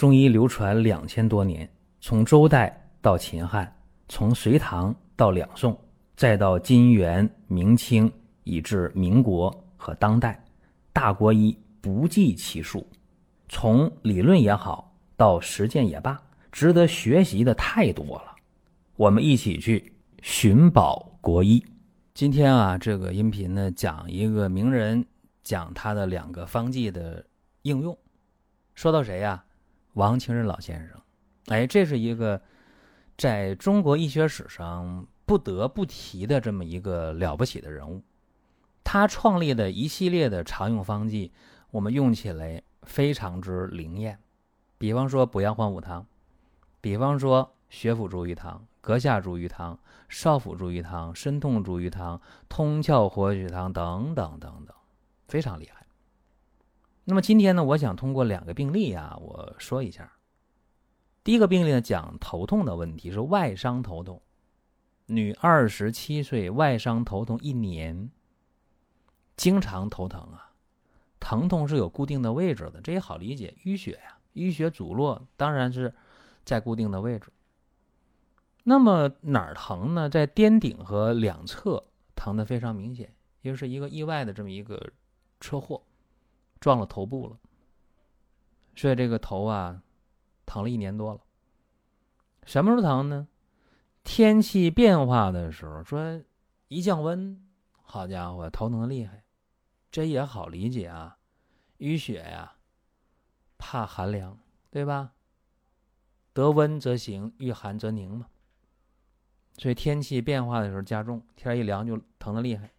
[0.00, 3.70] 中医流传两千多年，从周代到秦汉，
[4.08, 5.78] 从隋唐到两宋，
[6.16, 8.10] 再到金元明清，
[8.44, 10.42] 以至民国和当代，
[10.90, 12.88] 大国医不计其数。
[13.50, 16.18] 从理论也好，到实践也罢，
[16.50, 18.34] 值得学习的太多了。
[18.96, 19.92] 我们一起去
[20.22, 21.62] 寻宝国医。
[22.14, 25.04] 今天啊，这个音频呢，讲一个名人
[25.44, 27.22] 讲他的两个方剂的
[27.64, 27.94] 应用。
[28.74, 29.44] 说到谁呀？
[29.94, 31.00] 王清任老先生，
[31.46, 32.40] 哎，这是一个
[33.16, 38.02] 在中国医学史上不得不提的这么一个了不起的人物。
[38.84, 41.32] 他创立的一系列的常用方剂，
[41.70, 44.18] 我们用起来非常之灵验。
[44.78, 46.06] 比方说补阳还五汤，
[46.80, 49.78] 比方说血府逐瘀汤、膈下逐瘀汤、
[50.08, 54.74] 少府逐瘀汤、身痛逐瘀汤、通窍活血汤等等等等，
[55.28, 55.79] 非常厉害。
[57.10, 60.12] 那么今天呢，我想通过两个病例啊，我说一下。
[61.24, 64.22] 第一个病例呢，讲头痛的问题，是外伤头痛，
[65.06, 68.12] 女，二十七岁，外伤头痛一年，
[69.36, 70.52] 经常头疼啊，
[71.18, 75.92] 疼痛是有固定的位置的，这也好理解，淤血呀，淤血阻络，当然是
[76.44, 77.32] 在固定的位置。
[78.62, 80.08] 那么哪儿疼呢？
[80.08, 81.82] 在颠顶和两侧
[82.14, 84.92] 疼的非常明显，因为是一个意外的这么一个
[85.40, 85.82] 车祸。
[86.60, 87.38] 撞了头部了，
[88.76, 89.82] 所以这个头啊，
[90.44, 91.20] 疼了一年多了。
[92.44, 93.26] 什么时候疼呢？
[94.04, 96.22] 天气变化的时候，说
[96.68, 97.48] 一降温，
[97.82, 99.24] 好家伙，头疼的厉害。
[99.90, 101.18] 这也好理解啊，
[101.78, 102.56] 淤血呀，
[103.58, 104.38] 怕寒凉，
[104.70, 105.12] 对吧？
[106.32, 108.28] 得温则行，遇寒则凝嘛。
[109.58, 112.70] 所以天气变化的时候加重，天一凉就疼的厉害。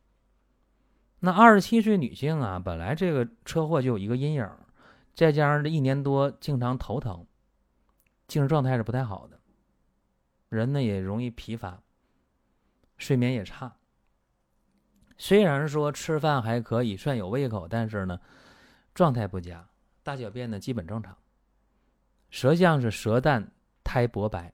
[1.24, 4.50] 那二十七岁女性啊，本来这个车祸就有一个阴影，
[5.14, 7.28] 再加上这一年多经常头疼，
[8.28, 9.40] 精神状态是不太好的，
[10.50, 11.84] 人呢也容易疲乏，
[12.98, 13.78] 睡眠也差。
[15.16, 18.20] 虽然说吃饭还可以，算有胃口，但是呢，
[18.96, 19.70] 状态不佳，
[20.02, 21.16] 大小便呢基本正常，
[22.32, 23.52] 舌象是舌淡
[23.84, 24.52] 苔薄白，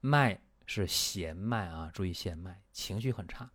[0.00, 3.48] 脉是弦脉啊，注意弦脉，情绪很差。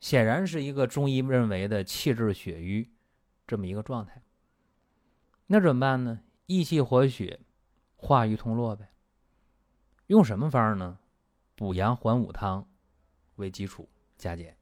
[0.00, 2.90] 显然是一个中医认为的气滞血瘀
[3.46, 4.22] 这么一个状态，
[5.46, 6.20] 那怎么办呢？
[6.46, 7.38] 益气活血，
[7.96, 8.90] 化瘀通络呗。
[10.06, 10.98] 用什么方呢？
[11.54, 12.66] 补阳还五汤
[13.36, 14.56] 为基础加减。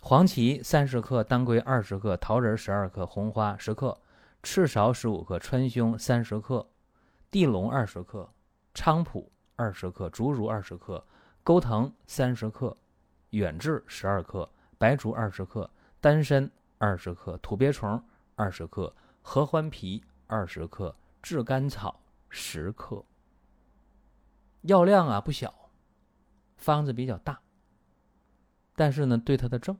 [0.00, 4.00] 黄芪三十克，当归二十克，桃仁十二克，红花十克，
[4.42, 6.68] 赤芍十五克，川芎三十克，
[7.30, 8.32] 地龙二十克，
[8.74, 11.04] 菖蒲二十克，竹茹二十克，
[11.42, 12.76] 钩藤三十克。
[13.30, 18.02] 远志十二克，白术二十克，丹参二十克，土鳖虫
[18.34, 23.04] 二十克，合欢皮二十克，炙甘草十克。
[24.62, 25.70] 药量啊不小，
[26.56, 27.40] 方子比较大，
[28.74, 29.76] 但是呢对它的症，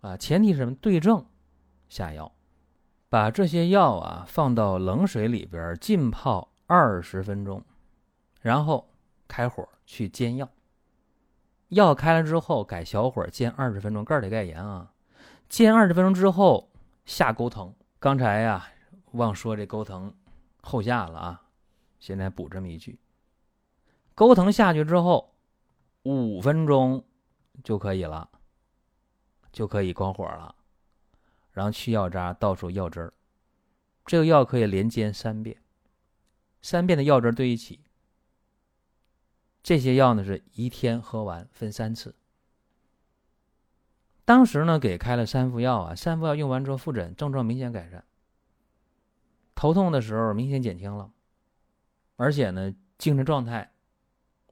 [0.00, 0.74] 啊前提是什么？
[0.76, 1.26] 对症
[1.88, 2.32] 下药，
[3.08, 7.64] 把这些药啊放到冷水里边浸泡二十分钟，
[8.40, 8.88] 然后
[9.26, 10.48] 开火去煎药。
[11.68, 14.92] 药开了之后，改小火煎二十分钟，盖得盖严啊！
[15.48, 16.70] 煎二十分钟之后
[17.04, 17.74] 下钩藤。
[17.98, 18.66] 刚才呀
[19.12, 20.14] 忘说这钩藤
[20.62, 21.42] 后下了啊，
[21.98, 22.98] 现在补这么一句：
[24.14, 25.34] 钩藤下去之后
[26.04, 27.04] 五分钟
[27.62, 28.30] 就可以了，
[29.52, 30.54] 就可以关火了，
[31.52, 33.12] 然后去药渣，倒出药汁儿。
[34.06, 35.60] 这个药可以连煎三遍，
[36.62, 37.80] 三遍的药汁兑一起。
[39.62, 42.14] 这些药呢是一天喝完，分三次。
[44.24, 48.04] 当时呢给开了三副药啊，三副药用完之后复诊，症状明显改善，
[49.54, 51.10] 头痛的时候明显减轻了，
[52.16, 53.72] 而且呢精神状态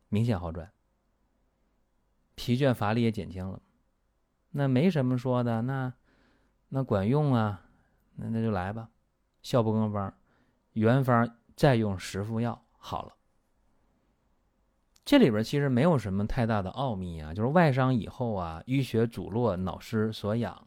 [0.09, 0.73] 明显好转，
[2.35, 3.61] 疲倦乏力也减轻了。
[4.53, 5.93] 那没什么说的，那
[6.69, 7.67] 那管用啊，
[8.15, 8.89] 那那就来吧，
[9.43, 10.15] 效不更方，
[10.73, 13.16] 原方再用十副药好了。
[15.07, 20.67] 这里边其实没有什么太大的奥秘啊，就是外伤以后啊，淤血阻络，脑失所养，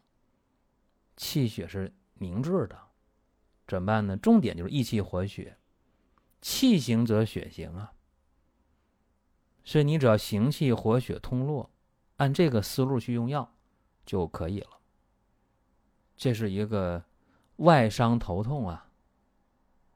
[1.18, 2.80] 气血是凝滞的，
[3.68, 4.16] 怎么办呢？
[4.16, 5.58] 重点就是益气活血，
[6.40, 7.92] 气行则血行啊。
[9.66, 11.70] 所以你只要行气活血通络，
[12.16, 13.54] 按这个思路去用药
[14.06, 14.80] 就可以了。
[16.16, 17.04] 这是一个
[17.58, 18.88] 外伤头痛啊，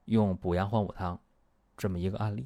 [0.04, 1.18] 用补阳还五汤
[1.78, 2.46] 这么一个案例。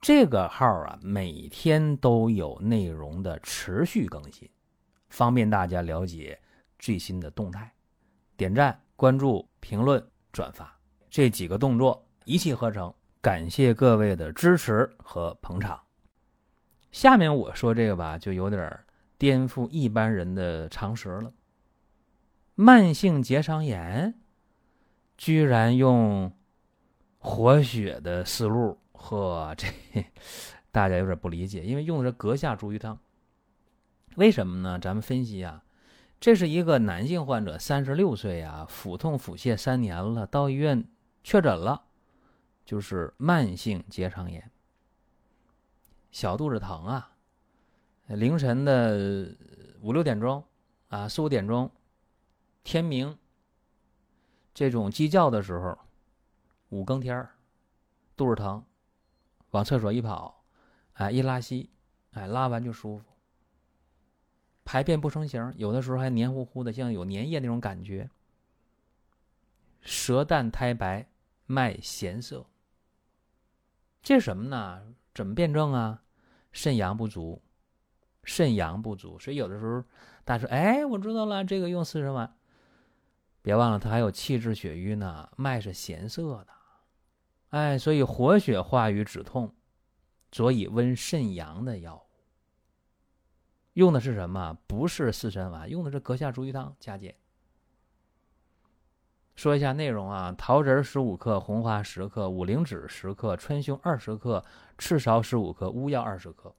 [0.00, 4.48] 这个号啊，每天都有内容的持续更新，
[5.08, 6.40] 方便大家了解
[6.78, 7.72] 最新的动态。
[8.36, 10.02] 点赞、关注、评论、
[10.32, 10.72] 转发
[11.10, 12.92] 这几个动作一气呵成。
[13.20, 15.82] 感谢各位的支持和捧场。
[16.92, 18.78] 下面我说这个吧，就有点
[19.18, 21.32] 颠覆一般人的常识了。
[22.54, 24.14] 慢性结肠炎
[25.16, 26.32] 居然用
[27.18, 29.66] 活血的思路，呵，这
[30.70, 32.98] 大家有点不理解，因为用的是阁下逐瘀汤。
[34.16, 34.78] 为什么呢？
[34.78, 35.64] 咱们分析啊，
[36.20, 40.84] 这是一个男性患者，三十六岁啊，腹痛腹泻三年了，到医院
[41.22, 41.84] 确诊了。
[42.64, 44.50] 就是慢性结肠炎，
[46.10, 47.12] 小肚子疼啊，
[48.08, 49.34] 凌晨的
[49.80, 50.44] 五六点钟
[50.88, 51.70] 啊，四五点钟，
[52.62, 53.16] 天明，
[54.52, 55.78] 这种鸡叫的时候，
[56.68, 57.30] 五更天儿，
[58.14, 58.62] 肚子疼，
[59.50, 60.44] 往厕所一跑，
[60.94, 61.70] 哎，一拉稀，
[62.12, 63.04] 哎，拉完就舒服，
[64.64, 68.10] 排便不成形，有的时候还黏糊糊的，像有粘液那种感觉，
[69.80, 71.08] 舌淡苔白，
[71.46, 72.46] 脉弦涩。
[74.02, 74.94] 这是什么呢？
[75.14, 76.02] 怎么辩证啊？
[76.52, 77.42] 肾阳不足，
[78.24, 79.82] 肾阳不足，所以有的时候
[80.24, 82.36] 大家说：“哎，我知道了，这个用四神丸。”
[83.42, 86.48] 别忘了，它还有气滞血瘀呢，脉是弦涩的，
[87.50, 89.54] 哎，所以活血化瘀止痛，
[90.30, 92.02] 佐以温肾阳的药物。
[93.72, 94.58] 用的是什么？
[94.66, 97.14] 不是四神丸，用的是阁下逐瘀汤加减。
[99.36, 104.44] 说一下内容啊，桃仁十五克，红花十克，五灵脂十克，川芎二十克，
[104.76, 106.52] 赤芍十五克，乌药二十克，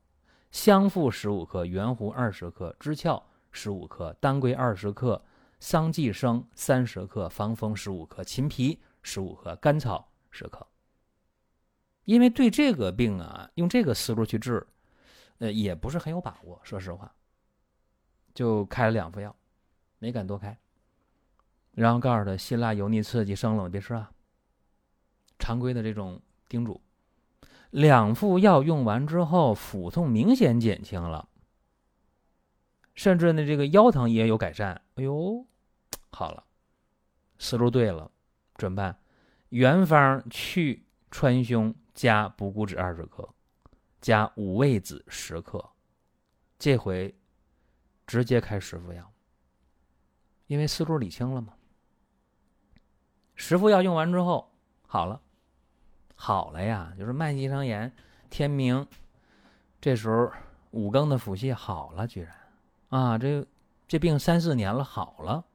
[0.50, 3.22] 香附十五克，圆胡二十克，知壳
[3.52, 5.22] 十五克，当归二十克，
[5.60, 10.66] 桑寄生三十克，防风十五克，秦皮十五克，甘草十克。
[12.10, 14.66] 因为对这个病啊，用这个思路去治，
[15.38, 17.14] 呃，也不是很有把握，说实话，
[18.34, 19.36] 就开了两副药，
[20.00, 20.58] 没敢多开。
[21.74, 24.10] 然后告诉他，辛辣、油腻、刺激、生冷别吃啊。
[25.38, 26.82] 常规的这种叮嘱。
[27.70, 31.30] 两副药用完之后，腹痛明显减轻了，
[32.96, 34.82] 甚至呢，这个腰疼也有改善。
[34.96, 35.46] 哎呦，
[36.10, 36.44] 好了，
[37.38, 38.10] 思路对了，
[38.56, 39.00] 怎么办？
[39.50, 43.28] 原方去川芎加补骨脂二十克，
[44.00, 45.64] 加五味子十克，
[46.58, 47.14] 这回
[48.06, 49.12] 直接开十副药，
[50.48, 51.54] 因为思路理清了嘛。
[53.36, 54.52] 十副药用完之后，
[54.86, 55.22] 好了，
[56.16, 57.92] 好了呀，就是慢性肠炎，
[58.30, 58.86] 天明，
[59.80, 60.32] 这时候
[60.72, 62.36] 五更的腹泻好了，居然，
[62.90, 63.46] 啊，这
[63.88, 65.46] 这病三四年了，好了，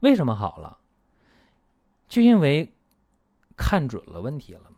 [0.00, 0.78] 为什么好了？
[2.08, 2.75] 就因为
[3.56, 4.70] 看准了问题了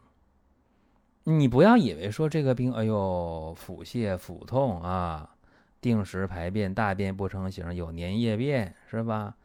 [1.25, 5.37] 你不要以为说这个病，哎呦，腹泻、腹痛啊，
[5.81, 9.37] 定时排便，大便不成形，有粘液便，是吧？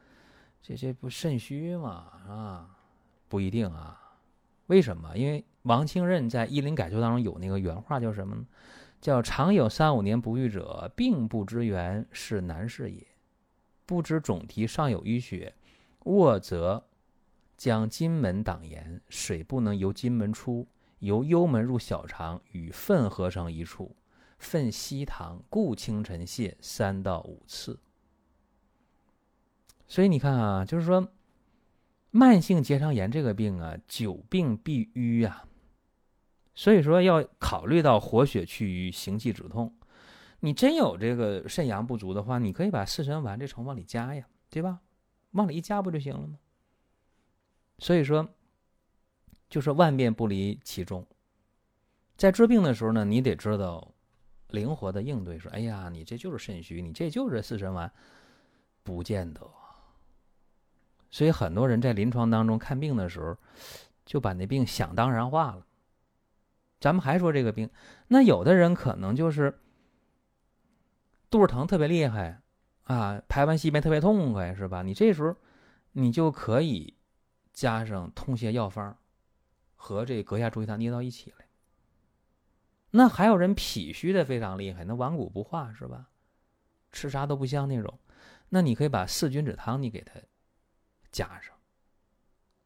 [0.61, 1.89] 这这不肾虚嘛
[2.25, 2.69] 啊？
[3.27, 3.99] 不一定啊。
[4.67, 5.17] 为什么？
[5.17, 8.45] 因为王清任在《医林改修》当中有那个原话，叫什么呢？
[9.01, 13.05] 叫“常有三五年不愈者，病不知源，是难事也。
[13.85, 15.53] 不知总题上有淤血，
[16.05, 16.81] 卧则
[17.63, 20.67] 将金门挡严，水不能由金门出，
[20.99, 23.95] 由幽门入小肠，与粪合成一处，
[24.37, 27.79] 粪稀溏，故清晨泻三到五次。”
[29.87, 31.07] 所以你看啊，就是说，
[32.11, 35.45] 慢性结肠炎这个病啊，久病必瘀呀。
[36.53, 39.73] 所以说要考虑到活血祛瘀、行气止痛。
[40.41, 44.81] 你真有这个肾阳不足的话，你可以把四神丸这成往里加呀，对吧？
[45.31, 46.39] 往里一加不就行了吗？
[47.79, 48.27] 所以说，
[49.49, 51.05] 就是万变不离其宗。
[52.15, 53.93] 在治病的时候呢，你得知道
[54.49, 55.37] 灵活的应对。
[55.37, 57.91] 说，哎呀，你这就是肾虚，你这就是四神丸，
[58.83, 59.41] 不见得。
[61.09, 63.37] 所以很多人在临床当中看病的时候，
[64.05, 65.65] 就把那病想当然化了。
[66.79, 67.69] 咱们还说这个病，
[68.07, 69.59] 那有的人可能就是
[71.29, 72.41] 肚子疼特别厉害
[72.83, 74.81] 啊，排完稀便特别痛快，是吧？
[74.81, 75.35] 你这时候
[75.93, 76.93] 你就可以
[77.53, 78.97] 加上通泻药方
[79.75, 81.47] 和这阁下逐瘀汤捏到一起来。
[82.91, 86.09] 那还有人脾虚的非常厉害，那顽固不化是吧？
[86.91, 87.99] 吃啥都不香那种，
[88.49, 90.13] 那你可以把四君子汤你给他。
[91.11, 91.55] 加上，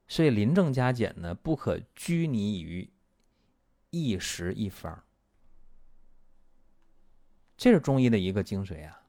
[0.07, 2.89] 所以临症加减呢，不可拘泥于
[3.89, 5.03] 一时一方，
[7.55, 9.03] 这是中医的一个精髓啊。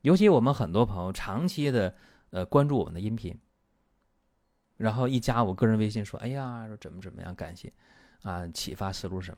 [0.00, 1.94] 尤其我们很多朋友长期的
[2.30, 3.38] 呃关注我们的音频，
[4.80, 7.70] 然后一加我个人微信说：“哎呀，说怎么怎么样，感谢
[8.22, 9.36] 啊，启发思路什么。”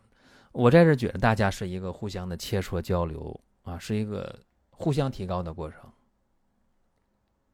[0.52, 4.38] 我在这觉得大家是一个互相的切磋交流啊，是一个
[4.70, 5.80] 互相提高的过程。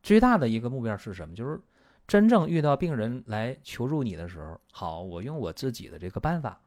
[0.02, 1.34] 最大的一个目标是什么？
[1.34, 1.58] 就是
[2.06, 6.60] 真正遇到病人来求助你的时候，好，我用我自己的这个办法，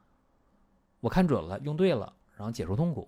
[1.01, 3.07] 我看准了，用对了，然后解除痛苦，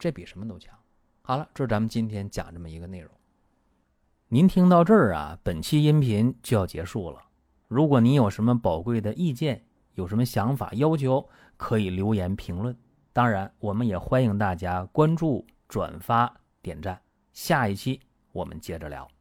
[0.00, 0.76] 这比什么都强。
[1.22, 3.08] 好了，这是咱们今天讲这么一个内容。
[4.26, 7.22] 您听到这儿啊，本期音频就要结束了。
[7.72, 9.64] 如果你有什么宝贵的意见，
[9.94, 11.26] 有什么想法要求，
[11.56, 12.76] 可以留言评论。
[13.14, 17.00] 当然，我们也欢迎大家关注、转发、点赞。
[17.32, 17.98] 下一期
[18.32, 19.11] 我们接着聊。